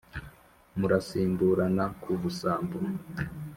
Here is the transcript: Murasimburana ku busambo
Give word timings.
Murasimburana 0.77 1.83
ku 2.01 2.11
busambo 2.21 2.77